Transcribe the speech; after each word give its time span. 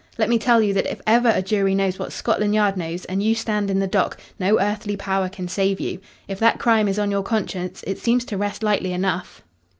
Let 0.17 0.29
me 0.29 0.39
tell 0.39 0.63
you 0.63 0.73
that 0.73 0.91
if 0.91 0.99
ever 1.05 1.29
a 1.29 1.43
jury 1.43 1.75
knows 1.75 1.99
what 1.99 2.11
Scotland 2.11 2.55
Yard 2.55 2.75
knows 2.75 3.05
and 3.05 3.21
you 3.21 3.35
stand 3.35 3.69
in 3.69 3.77
the 3.77 3.85
dock, 3.85 4.17
no 4.39 4.59
earthly 4.59 4.97
power 4.97 5.29
can 5.29 5.47
save 5.47 5.79
you. 5.79 5.99
If 6.27 6.39
that 6.39 6.57
crime 6.57 6.87
is 6.87 6.97
on 6.97 7.11
your 7.11 7.21
conscience 7.21 7.83
it 7.85 7.99
seems 7.99 8.25
to 8.25 8.37
rest 8.37 8.63
lightly 8.63 8.93
enough." 8.93 9.43